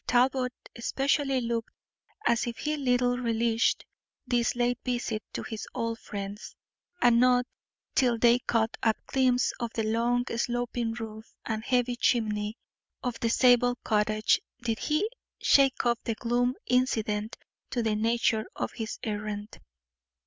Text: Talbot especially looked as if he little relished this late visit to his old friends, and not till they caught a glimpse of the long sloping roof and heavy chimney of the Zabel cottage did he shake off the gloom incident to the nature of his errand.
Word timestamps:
Talbot 0.07 0.51
especially 0.75 1.41
looked 1.41 1.69
as 2.25 2.47
if 2.47 2.57
he 2.57 2.75
little 2.75 3.19
relished 3.19 3.85
this 4.25 4.55
late 4.55 4.79
visit 4.83 5.21
to 5.33 5.43
his 5.43 5.67
old 5.75 5.99
friends, 5.99 6.55
and 7.03 7.19
not 7.19 7.45
till 7.93 8.17
they 8.17 8.39
caught 8.39 8.77
a 8.81 8.95
glimpse 9.05 9.53
of 9.59 9.71
the 9.73 9.83
long 9.83 10.25
sloping 10.35 10.93
roof 10.93 11.35
and 11.45 11.63
heavy 11.63 11.95
chimney 11.95 12.57
of 13.03 13.19
the 13.19 13.29
Zabel 13.29 13.75
cottage 13.83 14.41
did 14.63 14.79
he 14.79 15.07
shake 15.39 15.85
off 15.85 15.99
the 16.03 16.15
gloom 16.15 16.55
incident 16.65 17.37
to 17.69 17.83
the 17.83 17.95
nature 17.95 18.45
of 18.55 18.71
his 18.71 18.97
errand. 19.03 19.59